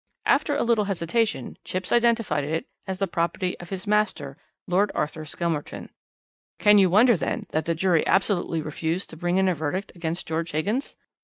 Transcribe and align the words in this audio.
After 0.25 0.55
a 0.55 0.63
little 0.63 0.85
hesitation 0.85 1.59
Chipps 1.63 1.91
identified 1.91 2.43
it 2.43 2.65
as 2.87 2.97
the 2.97 3.05
property 3.05 3.55
of 3.59 3.69
his 3.69 3.85
master, 3.85 4.35
Lord 4.65 4.91
Arthur 4.95 5.25
Skelmerton. 5.25 5.91
"Can 6.57 6.79
you 6.79 6.89
wonder, 6.89 7.15
then, 7.15 7.45
that 7.51 7.65
the 7.65 7.75
jury 7.75 8.03
absolutely 8.07 8.63
refused 8.63 9.11
to 9.11 9.15
bring 9.15 9.37
in 9.37 9.47
a 9.47 9.53
verdict 9.53 9.91
against 9.93 10.27
George 10.27 10.53
Higgins? 10.53 10.95